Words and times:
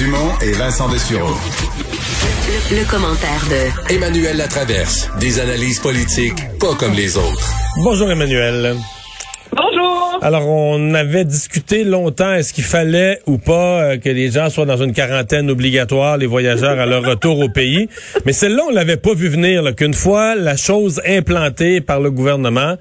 Dumont 0.00 0.32
et 0.40 0.52
Vincent 0.52 0.88
Dessureau. 0.88 1.34
Le, 2.70 2.80
le 2.80 2.90
commentaire 2.90 3.44
de 3.50 3.94
Emmanuel 3.94 4.38
Latraverse. 4.38 5.10
Des 5.20 5.38
analyses 5.40 5.78
politiques 5.78 6.38
pas 6.58 6.74
comme 6.74 6.94
les 6.94 7.18
autres. 7.18 7.52
Bonjour 7.84 8.10
Emmanuel. 8.10 8.76
Bonjour. 9.54 10.18
Alors, 10.22 10.48
on 10.48 10.94
avait 10.94 11.26
discuté 11.26 11.84
longtemps, 11.84 12.32
est-ce 12.32 12.54
qu'il 12.54 12.64
fallait 12.64 13.20
ou 13.26 13.36
pas 13.36 13.82
euh, 13.82 13.96
que 13.98 14.08
les 14.08 14.30
gens 14.30 14.48
soient 14.48 14.64
dans 14.64 14.82
une 14.82 14.94
quarantaine 14.94 15.50
obligatoire, 15.50 16.16
les 16.16 16.26
voyageurs, 16.26 16.80
à 16.80 16.86
leur 16.86 17.04
retour 17.04 17.38
au 17.38 17.50
pays. 17.50 17.90
Mais 18.24 18.32
celle-là, 18.32 18.62
on 18.68 18.72
l'avait 18.72 18.96
pas 18.96 19.12
vu 19.12 19.28
venir, 19.28 19.74
qu'une 19.76 19.92
fois 19.92 20.34
la 20.34 20.56
chose 20.56 21.02
implantée 21.06 21.82
par 21.82 22.00
le 22.00 22.10
gouvernement, 22.10 22.76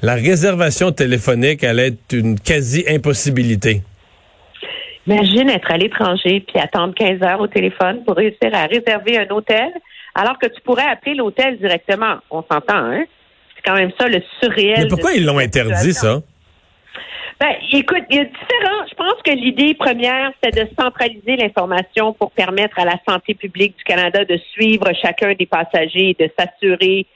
la 0.00 0.14
réservation 0.14 0.92
téléphonique 0.92 1.64
allait 1.64 1.88
être 1.88 2.12
une 2.12 2.38
quasi-impossibilité. 2.38 3.82
Imagine 5.06 5.50
être 5.50 5.70
à 5.70 5.76
l'étranger 5.76 6.44
puis 6.46 6.58
attendre 6.58 6.94
15 6.94 7.22
heures 7.22 7.40
au 7.40 7.48
téléphone 7.48 8.04
pour 8.04 8.16
réussir 8.16 8.50
à 8.52 8.66
réserver 8.66 9.18
un 9.18 9.28
hôtel, 9.34 9.72
alors 10.14 10.38
que 10.38 10.46
tu 10.46 10.60
pourrais 10.60 10.86
appeler 10.86 11.14
l'hôtel 11.14 11.58
directement. 11.58 12.16
On 12.30 12.42
s'entend, 12.42 12.76
hein? 12.76 13.04
C'est 13.56 13.62
quand 13.64 13.76
même 13.76 13.92
ça 13.98 14.08
le 14.08 14.22
surréel. 14.40 14.82
Mais 14.82 14.88
pourquoi 14.88 15.12
ils 15.12 15.24
l'ont 15.24 15.38
interdit, 15.38 15.92
ça? 15.92 16.20
Ben, 17.40 17.56
écoute, 17.72 18.04
il 18.10 18.16
y 18.16 18.20
a 18.20 18.24
différents. 18.24 18.86
Je 18.88 18.94
pense 18.94 19.20
que 19.24 19.32
l'idée 19.32 19.74
première, 19.74 20.30
c'était 20.40 20.64
de 20.64 20.70
centraliser 20.80 21.34
l'information 21.36 22.12
pour 22.12 22.30
permettre 22.30 22.78
à 22.78 22.84
la 22.84 22.94
santé 23.08 23.34
publique 23.34 23.76
du 23.76 23.82
Canada 23.82 24.24
de 24.24 24.36
suivre 24.52 24.86
chacun 25.02 25.34
des 25.34 25.46
passagers 25.46 26.10
et 26.10 26.16
de 26.24 26.30
s'assurer 26.38 27.06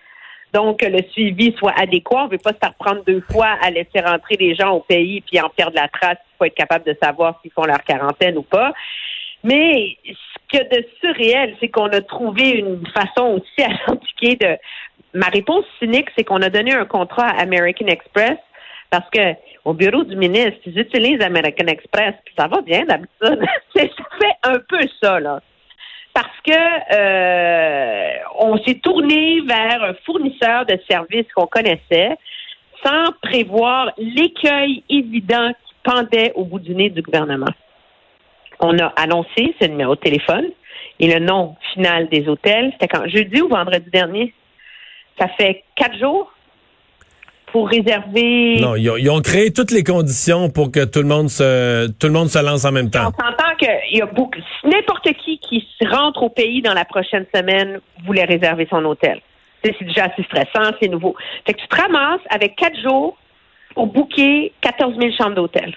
donc 0.57 0.81
que 0.81 0.87
le 0.87 1.03
suivi 1.13 1.55
soit 1.59 1.75
adéquat. 1.79 2.23
On 2.23 2.27
ne 2.27 2.31
veut 2.31 2.39
pas 2.39 2.53
se 2.53 2.59
faire 2.59 2.73
prendre 2.75 3.05
deux 3.05 3.23
fois 3.31 3.59
à 3.61 3.71
laisser 3.71 4.01
rentrer 4.01 4.37
les 4.41 4.55
gens 4.55 4.71
au 4.71 4.81
pays 4.81 5.21
puis 5.21 5.39
en 5.39 5.51
perdre 5.51 5.77
la 5.77 5.87
trace. 5.89 6.17
Il 6.17 6.37
faut 6.39 6.45
être 6.47 6.55
capable 6.55 6.87
de 6.87 6.97
savoir 7.01 7.39
s'ils 7.43 7.53
font 7.53 7.65
leur 7.65 7.83
quarantaine 7.85 8.39
ou 8.39 8.43
pas. 8.43 8.73
Mais 9.45 9.99
ce 10.51 10.59
a 10.59 10.65
de 10.65 10.87
surréel, 11.01 11.55
c'est 11.61 11.69
qu'on 11.69 11.89
a 11.89 12.01
trouvé 12.01 12.53
une 12.53 12.87
façon 12.87 13.39
aussi 13.39 13.63
alambiquée 13.87 14.37
de. 14.37 14.57
Ma 15.13 15.27
réponse 15.27 15.65
cynique, 15.79 16.09
c'est 16.17 16.25
qu'on 16.25 16.43
a 16.43 16.51
donné 16.51 16.73
un 16.75 16.85
contrat 16.85 17.29
à 17.29 17.43
American 17.43 17.87
Express 17.87 18.39
parce 18.91 19.09
que 19.11 19.35
au 19.65 19.75
bureau 19.75 20.05
du 20.05 20.17
ministre, 20.17 20.59
ils 20.65 20.79
utilisent 20.79 21.21
American 21.21 21.67
Express, 21.67 22.15
puis 22.25 22.35
ça 22.39 22.49
va 22.49 22.61
bien 22.63 22.85
d'habitude. 22.85 23.11
Ça 23.77 23.83
fait 23.83 24.37
un 24.43 24.59
peu 24.69 24.81
ça, 25.03 25.21
là. 25.21 25.41
Parce 26.17 26.41
que 26.47 26.95
euh, 26.97 28.11
on 28.39 28.57
s'est 28.65 28.81
tourné 28.83 29.43
vers 29.47 29.83
un 29.85 29.93
fournisseur 30.07 30.65
de 30.65 30.79
services 30.89 31.27
qu'on 31.35 31.47
connaissait 31.47 32.17
sans 32.83 33.13
prévoir 33.21 33.93
l'écueil 33.99 34.83
évident 34.89 35.51
qui 35.51 35.75
pendait 35.85 36.33
au 36.35 36.47
bout 36.47 36.59
du 36.59 36.75
nez 36.75 36.89
du 36.89 37.03
gouvernement. 37.03 37.53
On 38.61 38.79
a 38.79 38.95
annoncé 38.97 39.55
ce 39.61 39.67
numéro 39.67 39.95
de 39.95 40.01
téléphone 40.01 40.47
et 41.01 41.13
le 41.13 41.19
nom 41.23 41.55
final 41.75 42.09
des 42.09 42.27
hôtels. 42.27 42.73
C'était 42.73 42.89
quand 42.89 43.07
jeudi 43.09 43.43
ou 43.43 43.49
vendredi 43.49 43.91
dernier? 43.91 44.33
Ça 45.21 45.29
fait 45.39 45.65
quatre 45.75 45.99
jours 45.99 46.33
pour 47.53 47.69
réserver. 47.69 48.59
Non, 48.61 48.75
ils 48.75 48.89
ont, 48.89 48.97
ils 48.97 49.11
ont 49.11 49.21
créé 49.21 49.53
toutes 49.53 49.71
les 49.71 49.85
conditions 49.85 50.49
pour 50.49 50.71
que 50.71 50.87
tout 50.87 51.01
le 51.03 51.09
monde 51.09 51.29
se, 51.29 51.89
tout 51.89 52.07
le 52.07 52.13
monde 52.15 52.29
se 52.29 52.43
lance 52.43 52.65
en 52.65 52.73
même 52.73 52.87
On 52.87 52.91
temps. 52.91 53.13
s'entend 53.13 53.46
N'importe 54.65 55.13
qui 55.15 55.39
qui 55.39 55.67
rentre 55.87 56.23
au 56.23 56.29
pays 56.29 56.63
dans 56.63 56.75
la 56.75 56.85
prochaine 56.85 57.27
semaine 57.35 57.81
voulait 58.05 58.25
réserver 58.25 58.67
son 58.71 58.85
hôtel. 58.85 59.21
C'est 59.63 59.83
déjà 59.83 60.05
assez 60.05 60.23
stressant, 60.23 60.71
c'est 60.81 60.89
nouveau. 60.89 61.17
Fait 61.45 61.55
que 61.55 61.61
tu 61.61 61.67
te 61.67 61.81
ramasses 61.81 62.21
avec 62.31 62.57
quatre 62.57 62.79
jours 62.81 63.17
pour 63.75 63.87
booker 63.87 64.53
14 64.61 64.97
000 64.99 65.13
chambres 65.17 65.35
d'hôtel. 65.35 65.77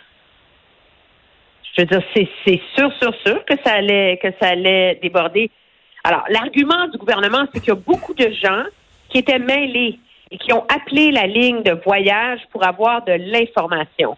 Je 1.75 1.81
veux 1.81 1.87
dire, 1.87 2.01
c'est 2.13 2.61
sûr, 2.77 2.91
sûr, 3.01 3.13
sûr 3.25 3.45
que 3.45 3.55
ça 3.63 3.73
allait 3.73 4.19
que 4.21 4.29
ça 4.41 4.49
allait 4.49 4.99
déborder. 5.01 5.49
Alors, 6.03 6.23
l'argument 6.29 6.87
du 6.87 6.97
gouvernement, 6.97 7.45
c'est 7.53 7.59
qu'il 7.59 7.69
y 7.69 7.71
a 7.71 7.75
beaucoup 7.75 8.13
de 8.13 8.31
gens 8.43 8.63
qui 9.09 9.19
étaient 9.19 9.39
mêlés 9.39 9.99
et 10.31 10.37
qui 10.37 10.53
ont 10.53 10.65
appelé 10.73 11.11
la 11.11 11.25
ligne 11.25 11.63
de 11.63 11.71
voyage 11.83 12.39
pour 12.51 12.65
avoir 12.65 13.03
de 13.03 13.13
l'information. 13.13 14.17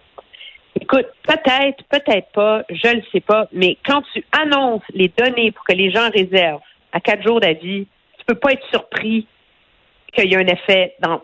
Écoute, 0.80 1.08
peut-être, 1.24 1.84
peut-être 1.90 2.32
pas, 2.34 2.64
je 2.70 2.96
ne 2.96 3.02
sais 3.12 3.20
pas, 3.20 3.48
mais 3.52 3.78
quand 3.86 4.02
tu 4.14 4.24
annonces 4.32 4.84
les 4.94 5.10
données 5.10 5.52
pour 5.52 5.66
que 5.66 5.74
les 5.74 5.92
gens 5.92 6.10
réservent 6.10 6.62
à 6.94 7.00
quatre 7.00 7.24
jours 7.24 7.40
d'avis, 7.40 7.88
tu 8.18 8.26
peux 8.26 8.36
pas 8.36 8.54
être 8.54 8.66
surpris 8.70 9.28
qu'il 10.14 10.32
y 10.32 10.36
a 10.36 10.40
un 10.40 10.48
effet 10.48 10.96
dans 11.00 11.22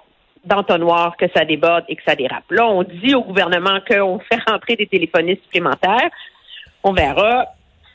d'entonnoir, 0.47 1.17
que 1.17 1.25
ça 1.35 1.45
déborde 1.45 1.83
et 1.89 1.95
que 1.95 2.03
ça 2.03 2.15
dérape. 2.15 2.49
Là, 2.49 2.65
on 2.67 2.83
dit 2.83 3.13
au 3.13 3.21
gouvernement 3.21 3.79
qu'on 3.87 4.19
fait 4.31 4.39
rentrer 4.47 4.75
des 4.75 4.87
téléphonistes 4.87 5.43
supplémentaires. 5.43 6.09
On 6.83 6.93
verra. 6.93 7.45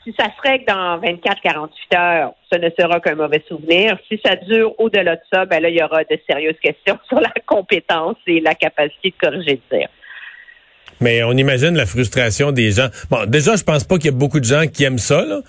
Si 0.03 0.13
ça 0.19 0.25
se 0.25 0.41
règle 0.41 0.65
dans 0.65 0.99
24-48 0.99 1.69
heures, 1.97 2.33
ce 2.51 2.57
ne 2.59 2.69
sera 2.77 2.99
qu'un 2.99 3.15
mauvais 3.15 3.41
souvenir. 3.47 3.97
Si 4.09 4.19
ça 4.23 4.35
dure 4.35 4.77
au-delà 4.77 5.15
de 5.15 5.21
ça, 5.31 5.45
ben 5.45 5.63
là, 5.63 5.69
il 5.69 5.77
y 5.77 5.83
aura 5.83 6.03
de 6.03 6.19
sérieuses 6.29 6.59
questions 6.61 6.99
sur 7.07 7.21
la 7.21 7.31
compétence 7.45 8.17
et 8.27 8.41
la 8.41 8.53
capacité 8.53 9.11
de 9.11 9.15
corriger 9.27 9.61
le 9.71 9.77
tir. 9.77 9.87
Mais 11.03 11.21
on 11.21 11.33
imagine 11.33 11.75
la 11.75 11.85
frustration 11.85 12.53
des 12.53 12.71
gens. 12.71 12.87
Bon, 13.09 13.25
déjà, 13.27 13.57
je 13.57 13.63
pense 13.63 13.83
pas 13.83 13.97
qu'il 13.97 14.05
y 14.05 14.13
a 14.13 14.17
beaucoup 14.17 14.39
de 14.39 14.45
gens 14.45 14.67
qui 14.67 14.85
aiment 14.85 14.99
ça, 14.99 15.25
là. 15.25 15.41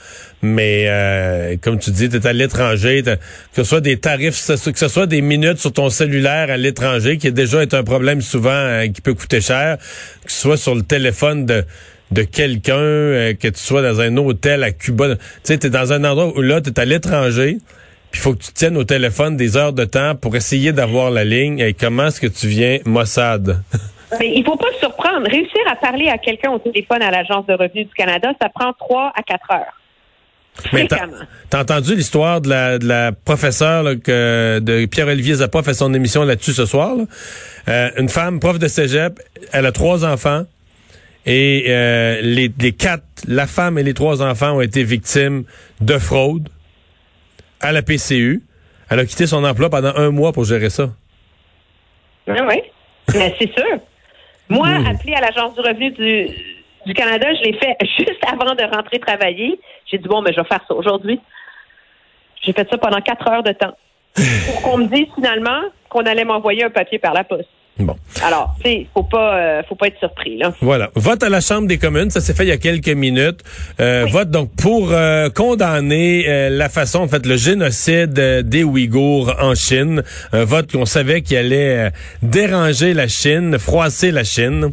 Mais 0.42 0.86
euh, 0.88 1.54
comme 1.62 1.78
tu 1.78 1.92
dis, 1.92 2.08
tu 2.08 2.18
à 2.26 2.32
l'étranger, 2.32 3.04
que 3.04 3.12
ce 3.54 3.62
soit 3.62 3.80
des 3.80 3.98
tarifs, 3.98 4.44
que 4.48 4.56
ce 4.56 4.88
soit 4.88 5.06
des 5.06 5.20
minutes 5.20 5.58
sur 5.58 5.72
ton 5.72 5.90
cellulaire 5.90 6.50
à 6.50 6.56
l'étranger, 6.56 7.18
qui 7.18 7.30
déjà 7.30 7.62
est 7.62 7.72
un 7.72 7.84
problème 7.84 8.20
souvent 8.20 8.50
euh, 8.50 8.88
qui 8.88 9.00
peut 9.00 9.14
coûter 9.14 9.40
cher, 9.40 9.78
que 10.24 10.32
ce 10.32 10.40
soit 10.40 10.56
sur 10.56 10.74
le 10.74 10.82
téléphone 10.82 11.46
de 11.46 11.64
de 12.10 12.22
quelqu'un, 12.22 12.76
euh, 12.76 13.34
que 13.34 13.48
tu 13.48 13.60
sois 13.60 13.82
dans 13.82 14.00
un 14.00 14.16
hôtel 14.16 14.64
à 14.64 14.72
Cuba. 14.72 15.14
Tu 15.14 15.22
sais, 15.44 15.58
tu 15.58 15.68
es 15.68 15.70
dans 15.70 15.92
un 15.92 16.04
endroit 16.04 16.36
où 16.36 16.42
là, 16.42 16.60
tu 16.60 16.70
es 16.70 16.80
à 16.80 16.84
l'étranger, 16.84 17.58
puis 18.10 18.20
il 18.20 18.22
faut 18.22 18.34
que 18.34 18.42
tu 18.42 18.52
tiennes 18.52 18.76
au 18.76 18.84
téléphone 18.84 19.36
des 19.36 19.56
heures 19.56 19.72
de 19.72 19.84
temps 19.84 20.16
pour 20.16 20.34
essayer 20.34 20.72
d'avoir 20.72 21.12
la 21.12 21.22
ligne. 21.22 21.60
Et 21.60 21.74
comment 21.74 22.08
est-ce 22.08 22.20
que 22.20 22.26
tu 22.26 22.48
viens 22.48 22.80
Mossad? 22.84 23.62
Mais 24.20 24.32
il 24.34 24.44
faut 24.44 24.56
pas 24.56 24.72
se 24.74 24.78
surprendre. 24.80 25.28
Réussir 25.28 25.60
à 25.70 25.76
parler 25.76 26.08
à 26.08 26.18
quelqu'un 26.18 26.50
au 26.52 26.58
téléphone 26.58 27.02
à 27.02 27.10
l'Agence 27.10 27.46
de 27.46 27.52
revenus 27.52 27.88
du 27.88 27.94
Canada, 27.94 28.32
ça 28.40 28.48
prend 28.48 28.72
trois 28.72 29.12
à 29.16 29.22
quatre 29.22 29.50
heures. 29.50 29.80
Mais 30.72 30.86
t'as 31.50 31.60
entendu 31.60 31.96
l'histoire 31.96 32.40
de 32.40 32.48
la, 32.48 32.78
de 32.78 32.86
la 32.86 33.10
professeure 33.10 33.82
là, 33.82 33.96
que 33.96 34.60
de 34.60 34.86
Pierre-Olivier 34.86 35.34
Zappa 35.34 35.64
fait 35.64 35.74
son 35.74 35.92
émission 35.92 36.22
là-dessus 36.22 36.52
ce 36.52 36.64
soir. 36.64 36.94
là? 36.94 37.04
Euh, 37.68 37.90
une 37.98 38.08
femme, 38.08 38.38
prof 38.38 38.58
de 38.60 38.68
cégep, 38.68 39.18
elle 39.52 39.66
a 39.66 39.72
trois 39.72 40.04
enfants 40.04 40.44
et 41.26 41.64
euh, 41.68 42.20
les, 42.22 42.52
les 42.56 42.72
quatre, 42.72 43.02
la 43.26 43.46
femme 43.48 43.78
et 43.78 43.82
les 43.82 43.94
trois 43.94 44.22
enfants 44.22 44.52
ont 44.52 44.60
été 44.60 44.84
victimes 44.84 45.44
de 45.80 45.98
fraude 45.98 46.48
à 47.60 47.72
la 47.72 47.82
PCU. 47.82 48.42
Elle 48.90 49.00
a 49.00 49.06
quitté 49.06 49.26
son 49.26 49.42
emploi 49.42 49.70
pendant 49.70 49.94
un 49.96 50.10
mois 50.10 50.32
pour 50.32 50.44
gérer 50.44 50.70
ça. 50.70 50.90
Ah 52.28 52.46
oui, 52.48 52.60
Mais 53.14 53.34
c'est 53.38 53.52
sûr. 53.52 53.78
Moi, 54.48 54.68
Hmm. 54.68 54.86
appeler 54.86 55.14
à 55.14 55.20
l'Agence 55.20 55.54
du 55.54 55.60
revenu 55.60 55.90
du, 55.90 56.28
du 56.86 56.94
Canada, 56.94 57.28
je 57.34 57.42
l'ai 57.42 57.54
fait 57.54 57.76
juste 57.98 58.24
avant 58.26 58.54
de 58.54 58.62
rentrer 58.62 58.98
travailler. 58.98 59.58
J'ai 59.86 59.98
dit, 59.98 60.08
bon, 60.08 60.22
mais 60.22 60.32
je 60.32 60.40
vais 60.40 60.46
faire 60.46 60.64
ça 60.66 60.74
aujourd'hui. 60.74 61.20
J'ai 62.42 62.52
fait 62.52 62.68
ça 62.68 62.76
pendant 62.78 63.00
quatre 63.00 63.26
heures 63.28 63.42
de 63.42 63.52
temps. 63.52 63.76
Pour 64.46 64.62
qu'on 64.62 64.78
me 64.78 64.86
dise 64.86 65.06
finalement 65.14 65.60
qu'on 65.88 66.04
allait 66.06 66.24
m'envoyer 66.24 66.64
un 66.64 66.70
papier 66.70 66.98
par 66.98 67.14
la 67.14 67.24
poste. 67.24 67.48
Bon. 67.78 67.96
Alors, 68.22 68.54
tu 68.62 68.70
sais, 68.70 68.86
faut 68.94 69.02
pas, 69.02 69.36
euh, 69.36 69.62
faut 69.68 69.74
pas 69.74 69.88
être 69.88 69.98
surpris, 69.98 70.36
là. 70.38 70.52
Voilà. 70.60 70.90
Vote 70.94 71.22
à 71.24 71.28
la 71.28 71.40
Chambre 71.40 71.66
des 71.66 71.78
communes, 71.78 72.08
ça 72.08 72.20
s'est 72.20 72.32
fait 72.32 72.44
il 72.44 72.48
y 72.48 72.52
a 72.52 72.56
quelques 72.56 72.88
minutes. 72.88 73.40
Euh, 73.80 74.06
Vote 74.08 74.30
donc 74.30 74.50
pour 74.54 74.92
euh, 74.92 75.28
condamner 75.28 76.24
euh, 76.28 76.50
la 76.50 76.68
façon, 76.68 77.00
en 77.00 77.08
fait, 77.08 77.26
le 77.26 77.36
génocide 77.36 78.16
euh, 78.18 78.42
des 78.42 78.62
Ouïghours 78.62 79.34
en 79.40 79.56
Chine. 79.56 80.02
Un 80.32 80.44
vote 80.44 80.70
qu'on 80.70 80.86
savait 80.86 81.22
qui 81.22 81.36
allait 81.36 81.86
euh, 81.86 81.90
déranger 82.22 82.94
la 82.94 83.08
Chine, 83.08 83.58
froisser 83.58 84.12
la 84.12 84.22
Chine. 84.22 84.70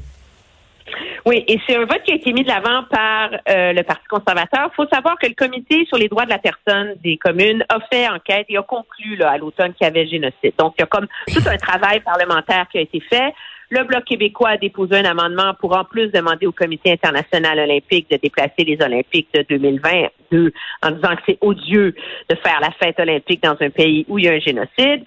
Oui, 1.25 1.43
et 1.47 1.59
c'est 1.67 1.75
un 1.75 1.85
vote 1.85 2.01
qui 2.03 2.11
a 2.11 2.15
été 2.15 2.33
mis 2.33 2.43
de 2.43 2.47
l'avant 2.47 2.83
par 2.89 3.29
euh, 3.47 3.73
le 3.73 3.83
Parti 3.83 4.05
conservateur. 4.09 4.69
Il 4.71 4.75
faut 4.75 4.87
savoir 4.87 5.17
que 5.19 5.27
le 5.27 5.35
Comité 5.35 5.85
sur 5.85 5.97
les 5.97 6.07
droits 6.07 6.25
de 6.25 6.31
la 6.31 6.39
personne 6.39 6.95
des 7.03 7.17
communes 7.17 7.63
a 7.69 7.79
fait 7.91 8.07
enquête 8.09 8.47
et 8.49 8.57
a 8.57 8.63
conclu 8.63 9.21
à 9.21 9.37
l'automne 9.37 9.73
qu'il 9.73 9.85
y 9.85 9.87
avait 9.87 10.07
génocide. 10.07 10.53
Donc, 10.57 10.73
il 10.77 10.81
y 10.81 10.83
a 10.83 10.87
comme 10.87 11.07
tout 11.27 11.43
un 11.47 11.57
travail 11.57 11.99
parlementaire 11.99 12.65
qui 12.71 12.79
a 12.79 12.81
été 12.81 12.99
fait. 13.01 13.33
Le 13.73 13.85
Bloc 13.85 14.03
québécois 14.03 14.49
a 14.49 14.57
déposé 14.57 14.97
un 14.97 15.05
amendement 15.05 15.53
pour 15.53 15.77
en 15.77 15.85
plus 15.85 16.11
demander 16.11 16.45
au 16.45 16.51
Comité 16.51 16.91
international 16.91 17.57
olympique 17.57 18.11
de 18.11 18.17
déplacer 18.17 18.65
les 18.65 18.77
Olympiques 18.81 19.29
de 19.33 19.45
2022 19.47 20.51
en 20.83 20.91
disant 20.91 21.15
que 21.15 21.21
c'est 21.25 21.37
odieux 21.39 21.95
de 22.29 22.35
faire 22.35 22.59
la 22.59 22.71
fête 22.71 22.99
olympique 22.99 23.41
dans 23.41 23.55
un 23.61 23.69
pays 23.69 24.05
où 24.09 24.19
il 24.19 24.25
y 24.25 24.27
a 24.27 24.33
un 24.33 24.39
génocide. 24.39 25.05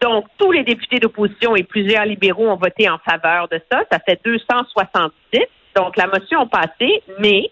Donc, 0.00 0.26
tous 0.38 0.52
les 0.52 0.62
députés 0.62 1.00
d'opposition 1.00 1.56
et 1.56 1.64
plusieurs 1.64 2.04
libéraux 2.04 2.46
ont 2.46 2.56
voté 2.56 2.88
en 2.88 2.98
faveur 2.98 3.48
de 3.48 3.60
ça. 3.68 3.82
Ça 3.90 3.98
fait 3.98 4.20
266. 4.24 5.40
Donc, 5.74 5.96
la 5.96 6.06
motion 6.06 6.42
a 6.42 6.46
passé, 6.46 7.02
mais 7.18 7.50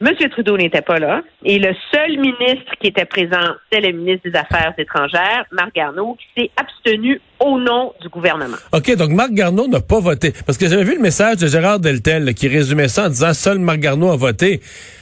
M. 0.00 0.10
Trudeau 0.30 0.58
n'était 0.58 0.82
pas 0.82 0.98
là 0.98 1.22
et 1.44 1.58
le 1.58 1.74
seul 1.90 2.18
ministre 2.18 2.72
qui 2.80 2.88
était 2.88 3.06
présent, 3.06 3.54
c'était 3.70 3.90
le 3.90 3.96
ministre 3.96 4.28
des 4.28 4.38
Affaires 4.38 4.74
étrangères, 4.76 5.46
Marc 5.52 5.74
Garneau, 5.74 6.16
qui 6.16 6.42
s'est 6.42 6.50
abstenu 6.56 7.20
au 7.40 7.58
nom 7.58 7.92
du 8.02 8.08
gouvernement. 8.08 8.56
OK, 8.72 8.94
donc 8.96 9.10
Marc 9.10 9.32
Garneau 9.32 9.68
n'a 9.68 9.80
pas 9.80 10.00
voté. 10.00 10.32
Parce 10.44 10.58
que 10.58 10.68
j'avais 10.68 10.84
vu 10.84 10.96
le 10.96 11.02
message 11.02 11.38
de 11.38 11.46
Gérard 11.46 11.80
Deltel 11.80 12.34
qui 12.34 12.48
résumait 12.48 12.88
ça 12.88 13.06
en 13.06 13.08
disant 13.08 13.32
seul 13.32 13.58
Marc 13.58 13.78
Garneau 13.78 14.10
a 14.10 14.16
voté, 14.16 14.60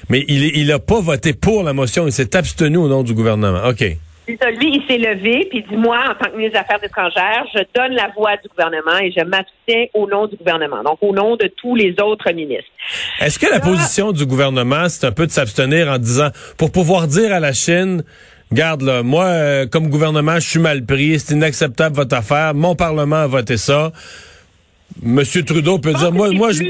mais 0.09 0.25
il 0.29 0.67
n'a 0.67 0.79
pas 0.79 1.01
voté 1.01 1.33
pour 1.33 1.65
la 1.65 1.73
motion, 1.73 2.07
il 2.07 2.13
s'est 2.13 2.37
abstenu 2.37 2.77
au 2.77 2.89
nom 2.89 3.03
du 3.03 3.15
gouvernement. 3.15 3.67
OK. 3.69 3.85
Lui, 4.27 4.37
il 4.77 4.83
s'est 4.89 4.97
levé, 4.97 5.47
puis 5.51 5.63
dit, 5.69 5.77
moi, 5.77 5.99
en 6.11 6.15
tant 6.15 6.31
que 6.31 6.37
ministre 6.37 6.59
des 6.59 6.59
Affaires 6.59 6.83
étrangères, 6.83 7.45
je 7.55 7.61
donne 7.75 7.93
la 7.93 8.09
voix 8.17 8.37
du 8.39 8.49
gouvernement 8.49 8.99
et 9.03 9.13
je 9.13 9.23
m'abstiens 9.23 9.87
au 9.93 10.09
nom 10.09 10.27
du 10.27 10.37
gouvernement, 10.37 10.83
donc 10.83 10.99
au 11.03 11.13
nom 11.13 11.37
de 11.37 11.47
tous 11.47 11.75
les 11.75 11.95
autres 12.01 12.33
ministres. 12.33 12.71
Est-ce 13.21 13.39
que 13.39 13.47
la 13.51 13.61
position 13.61 14.13
du 14.13 14.25
gouvernement, 14.25 14.89
c'est 14.89 15.07
un 15.07 15.13
peu 15.13 15.27
de 15.27 15.31
s'abstenir 15.31 15.89
en 15.89 15.99
disant, 15.99 16.29
pour 16.57 16.73
pouvoir 16.73 17.07
dire 17.07 17.35
à 17.35 17.41
la 17.41 17.53
Chine, 17.53 18.03
garde 18.51 18.81
là, 18.81 19.03
moi, 19.03 19.25
euh, 19.25 19.67
comme 19.67 19.91
gouvernement, 19.91 20.37
je 20.37 20.49
suis 20.49 20.61
mal 20.61 20.87
pris, 20.87 21.19
c'est 21.19 21.35
inacceptable 21.35 21.95
votre 21.95 22.17
affaire, 22.17 22.55
mon 22.55 22.75
Parlement 22.75 23.17
a 23.17 23.27
voté 23.27 23.59
ça. 23.59 23.93
Monsieur 25.03 25.45
Trudeau 25.45 25.79
peut 25.79 25.93
dire, 25.93 26.13
moi, 26.13 26.31
moi, 26.31 26.53
je... 26.53 26.63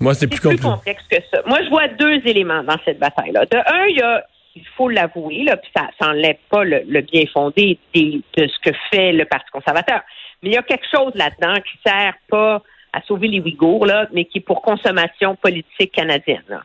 Moi, 0.00 0.14
c'est 0.14 0.28
plus, 0.28 0.38
plus 0.38 0.58
complexe 0.58 1.02
que 1.10 1.16
ça. 1.30 1.38
Moi, 1.46 1.58
je 1.64 1.70
vois 1.70 1.88
deux 1.88 2.20
éléments 2.24 2.62
dans 2.62 2.76
cette 2.84 3.00
bataille-là. 3.00 3.46
De 3.46 3.56
un, 3.56 3.86
il 3.88 3.96
y 3.96 4.02
a 4.02 4.24
il 4.54 4.66
faut 4.76 4.88
l'avouer, 4.88 5.44
là, 5.44 5.56
puis 5.56 5.70
ça 5.74 5.88
n'enlève 6.00 6.38
pas 6.50 6.64
le, 6.64 7.00
bien 7.00 7.24
fondé 7.32 7.78
de 7.94 8.22
ce 8.36 8.58
que 8.62 8.74
fait 8.90 9.12
le 9.12 9.24
Parti 9.24 9.50
conservateur. 9.52 10.00
Mais 10.42 10.50
il 10.50 10.54
y 10.54 10.58
a 10.58 10.62
quelque 10.62 10.86
chose 10.90 11.12
là-dedans 11.14 11.54
qui 11.60 11.78
sert 11.84 12.14
pas 12.28 12.62
à 12.92 13.02
sauver 13.02 13.28
les 13.28 13.40
Ouïghours, 13.40 13.86
là, 13.86 14.08
mais 14.12 14.24
qui 14.24 14.38
est 14.38 14.42
pour 14.42 14.62
consommation 14.62 15.36
politique 15.36 15.92
canadienne. 15.92 16.62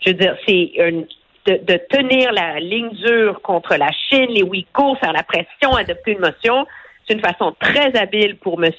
Je 0.00 0.10
veux 0.10 0.14
dire, 0.14 0.36
c'est 0.46 0.72
de, 1.46 1.80
tenir 1.88 2.32
la 2.32 2.60
ligne 2.60 2.90
dure 2.90 3.40
contre 3.42 3.76
la 3.76 3.90
Chine, 3.92 4.28
les 4.30 4.42
Ouïghours, 4.42 4.98
faire 4.98 5.12
la 5.12 5.22
pression, 5.22 5.74
adopter 5.76 6.12
une 6.12 6.20
motion. 6.20 6.66
C'est 7.06 7.14
une 7.14 7.20
façon 7.20 7.54
très 7.58 7.96
habile 7.96 8.36
pour 8.36 8.62
M. 8.62 8.72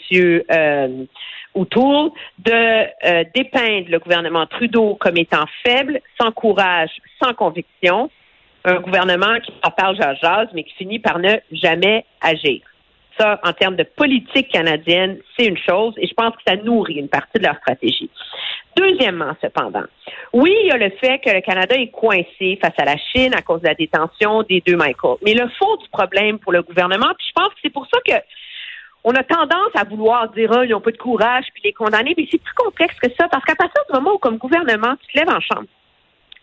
Euh, 0.51 1.05
de 1.57 2.51
euh, 2.51 3.23
dépeindre 3.33 3.89
le 3.89 3.97
gouvernement 3.97 4.45
Trudeau 4.45 4.95
comme 4.95 5.17
étant 5.17 5.45
faible, 5.65 6.01
sans 6.19 6.31
courage, 6.31 6.91
sans 7.21 7.33
conviction, 7.33 8.11
un 8.67 8.81
gouvernement 8.81 9.39
qui 9.39 9.53
en 9.63 9.71
parle 9.71 9.95
jazz, 10.21 10.49
mais 10.53 10.63
qui 10.63 10.73
finit 10.75 10.99
par 10.99 11.19
ne 11.19 11.35
jamais 11.51 12.05
agir. 12.21 12.61
Ça, 13.17 13.39
en 13.43 13.53
termes 13.53 13.77
de 13.77 13.83
politique 13.83 14.49
canadienne, 14.49 15.17
c'est 15.35 15.47
une 15.47 15.57
chose 15.57 15.93
et 15.97 16.05
je 16.05 16.13
pense 16.13 16.35
que 16.35 16.41
ça 16.45 16.55
nourrit 16.57 16.95
une 16.95 17.07
partie 17.07 17.39
de 17.39 17.43
leur 17.43 17.55
stratégie. 17.57 18.11
Deuxièmement, 18.75 19.35
cependant, 19.41 19.85
oui, 20.33 20.53
il 20.63 20.67
y 20.67 20.71
a 20.71 20.77
le 20.77 20.91
fait 21.01 21.17
que 21.19 21.31
le 21.31 21.41
Canada 21.41 21.75
est 21.75 21.87
coincé 21.87 22.59
face 22.61 22.77
à 22.77 22.85
la 22.85 22.97
Chine 22.97 23.33
à 23.33 23.41
cause 23.41 23.61
de 23.61 23.67
la 23.67 23.73
détention 23.73 24.43
des 24.43 24.61
deux 24.67 24.75
Michael. 24.75 25.15
Mais 25.25 25.33
le 25.33 25.47
fond 25.57 25.77
du 25.77 25.87
problème 25.89 26.37
pour 26.37 26.51
le 26.51 26.61
gouvernement, 26.61 27.13
puis 27.17 27.25
je 27.27 27.33
pense 27.33 27.49
que 27.49 27.59
c'est 27.63 27.73
pour 27.73 27.87
ça 27.91 27.99
que 28.05 28.21
on 29.03 29.11
a 29.11 29.23
tendance 29.23 29.71
à 29.73 29.85
vouloir 29.85 30.29
dire 30.31 30.51
ah, 30.53 30.65
ils 30.65 30.71
n'ont 30.71 30.81
pas 30.81 30.91
de 30.91 30.97
courage 30.97 31.45
puis 31.53 31.63
les 31.63 31.73
condamner, 31.73 32.13
mais 32.17 32.27
c'est 32.29 32.41
plus 32.41 32.53
complexe 32.53 32.95
que 33.01 33.09
ça 33.17 33.29
parce 33.29 33.45
qu'à 33.45 33.55
partir 33.55 33.81
du 33.89 33.95
moment 33.95 34.15
où, 34.15 34.17
comme 34.17 34.37
gouvernement, 34.37 34.95
tu 35.01 35.13
te 35.13 35.17
lèves 35.17 35.33
en 35.33 35.39
chambre, 35.39 35.67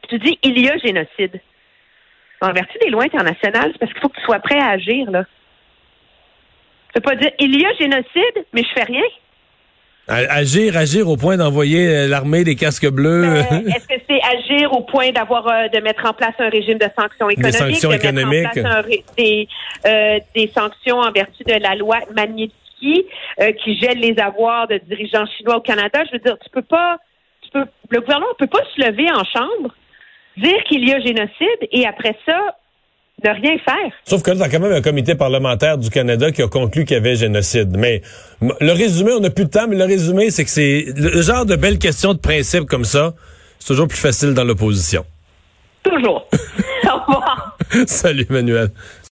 tu 0.09 0.19
dis 0.19 0.39
il 0.43 0.59
y 0.59 0.69
a 0.69 0.79
génocide 0.79 1.41
en 2.45 2.53
vertu 2.53 2.79
des 2.79 2.91
lois 2.91 3.05
internationales, 3.05 3.71
c'est 3.73 3.79
parce 3.79 3.93
qu'il 3.93 4.03
faut 4.03 4.09
que 4.09 4.19
tu 4.19 4.25
sois 4.25 4.39
prêt 4.41 4.59
à 4.59 4.71
agir, 4.71 5.11
là. 5.11 5.25
Tu 6.95 7.01
peux 7.01 7.11
pas 7.11 7.17
dire, 7.17 7.31
il 7.41 7.61
y 7.61 7.65
a 7.65 7.73
génocide, 7.75 8.45
mais 8.53 8.63
je 8.63 8.69
fais 8.75 8.85
rien. 8.85 9.03
Agir, 10.07 10.77
agir 10.77 11.09
au 11.09 11.17
point 11.17 11.39
d'envoyer 11.39 11.89
euh, 11.89 12.07
l'armée 12.07 12.45
des 12.45 12.57
casques 12.57 12.89
bleus. 12.91 13.25
Euh, 13.25 13.41
est-ce 13.67 13.89
que 13.89 13.95
c'est 14.09 14.21
agir 14.37 14.73
au 14.75 14.83
point 14.83 15.13
d'avoir 15.13 15.49
euh, 15.49 15.69
de 15.69 15.81
mettre 15.81 16.05
en 16.05 16.13
place 16.13 16.35
un 16.39 16.51
régime 16.51 16.77
de 16.77 16.87
sanctions 16.97 17.31
économiques, 17.31 17.59
des 17.59 17.73
sanctions 17.73 17.91
économiques, 17.91 18.49
des, 19.17 20.51
sanctions 20.55 20.99
en 20.99 21.11
vertu 21.11 21.43
de 21.45 21.55
la 21.55 21.75
loi 21.75 22.01
Magnitsky 22.15 23.07
qui 23.65 23.79
gèle 23.79 23.99
les 23.99 24.19
avoirs 24.19 24.69
de 24.69 24.79
dirigeants 24.87 25.25
chinois 25.39 25.57
au 25.57 25.63
Canada? 25.63 26.05
Je 26.07 26.13
veux 26.13 26.19
dire, 26.19 26.37
tu 26.39 26.51
peux 26.51 26.63
pas, 26.63 26.99
tu 27.41 27.49
peux, 27.51 27.65
le 27.89 28.01
gouvernement 28.01 28.29
ne 28.39 28.47
peut 28.47 28.51
pas 28.51 28.65
se 28.77 28.81
lever 28.83 29.11
en 29.11 29.25
chambre 29.25 29.75
dire 30.37 30.63
qu'il 30.69 30.89
y 30.89 30.93
a 30.93 31.01
génocide 31.01 31.69
et 31.71 31.87
après 31.87 32.17
ça, 32.27 32.39
ne 33.25 33.31
rien 33.31 33.59
faire. 33.59 33.93
Sauf 34.05 34.23
que 34.23 34.31
là, 34.31 34.45
a 34.45 34.49
quand 34.49 34.61
même 34.61 34.73
un 34.73 34.83
comité 34.83 35.15
parlementaire 35.15 35.79
du 35.79 35.91
Canada 35.91 36.31
qui 36.31 36.43
a 36.43 36.49
conclu 36.49 36.85
qu'il 36.85 36.95
y 36.95 37.01
avait 37.01 37.17
génocide. 37.17 37.77
Mais 37.77 38.03
le 38.41 38.73
résumé, 38.73 39.13
on 39.13 39.21
n'a 39.21 39.31
plus 39.31 39.45
de 39.45 39.51
temps, 39.51 39.67
mais 39.69 39.77
le 39.77 39.85
résumé, 39.85 40.31
c'est 40.31 40.45
que 40.45 40.51
c'est 40.51 40.87
le 40.97 41.23
genre 41.23 41.47
de 41.47 41.57
belles 41.57 41.79
questions 41.79 42.13
de 42.13 42.19
principe 42.19 42.65
comme 42.65 42.85
ça, 42.85 43.15
c'est 43.59 43.69
toujours 43.69 43.89
plus 43.89 43.99
facile 43.99 44.35
dans 44.35 44.45
l'opposition. 44.45 45.05
Toujours. 45.83 46.27
Au 46.85 46.99
revoir. 46.99 47.57
Salut, 47.87 48.27
Manuel. 48.31 48.71